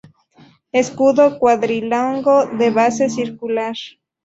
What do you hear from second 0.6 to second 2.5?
Escudo cuadrilongo